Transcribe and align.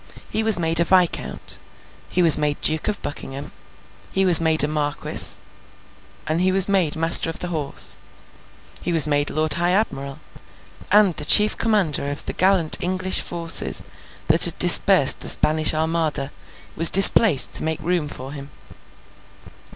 He 0.31 0.41
was 0.41 0.57
made 0.57 0.79
a 0.79 0.83
viscount, 0.83 1.59
he 2.09 2.23
was 2.23 2.35
made 2.35 2.59
Duke 2.59 2.87
of 2.87 2.99
Buckingham, 3.03 3.51
he 4.11 4.25
was 4.25 4.41
made 4.41 4.63
a 4.63 4.67
marquis, 4.67 5.35
he 6.39 6.51
was 6.51 6.67
made 6.67 6.95
Master 6.95 7.29
of 7.29 7.37
the 7.37 7.49
Horse, 7.49 7.97
he 8.81 8.91
was 8.91 9.05
made 9.05 9.29
Lord 9.29 9.53
High 9.53 9.73
Admiral—and 9.73 11.17
the 11.17 11.25
Chief 11.25 11.55
Commander 11.55 12.09
of 12.09 12.25
the 12.25 12.33
gallant 12.33 12.77
English 12.81 13.19
forces 13.21 13.83
that 14.27 14.45
had 14.45 14.57
dispersed 14.57 15.19
the 15.19 15.29
Spanish 15.29 15.71
Armada, 15.71 16.31
was 16.75 16.89
displaced 16.89 17.51
to 17.51 17.63
make 17.63 17.79
room 17.79 18.07
for 18.07 18.31
him. 18.31 18.49